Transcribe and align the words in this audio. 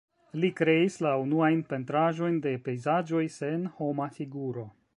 Li 0.43 0.47
kreis 0.59 0.95
la 1.05 1.11
unuajn 1.25 1.61
pentraĵojn 1.73 2.39
de 2.45 2.53
pejzaĝoj 2.69 3.21
sen 3.37 3.69
homa 3.77 4.09
figuro. 4.17 4.65